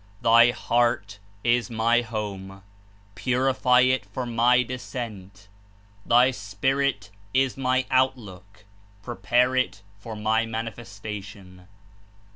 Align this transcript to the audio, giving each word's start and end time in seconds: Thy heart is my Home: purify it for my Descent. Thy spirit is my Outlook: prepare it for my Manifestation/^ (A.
Thy 0.23 0.49
heart 0.49 1.19
is 1.43 1.69
my 1.69 2.01
Home: 2.01 2.63
purify 3.13 3.81
it 3.81 4.03
for 4.03 4.25
my 4.25 4.63
Descent. 4.63 5.47
Thy 6.07 6.31
spirit 6.31 7.11
is 7.35 7.55
my 7.55 7.85
Outlook: 7.91 8.65
prepare 9.03 9.55
it 9.55 9.83
for 9.99 10.15
my 10.15 10.43
Manifestation/^ 10.43 11.59
(A. 11.59 11.67